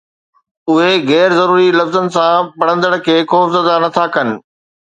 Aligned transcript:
اهي 0.69 0.91
غير 1.09 1.29
ضروري 1.39 1.67
لفظن 1.79 2.05
سان 2.15 2.39
پڙهندڙ 2.59 2.93
کي 3.05 3.15
خوفزده 3.31 3.73
نٿا 3.83 4.05
ڪن 4.13 4.27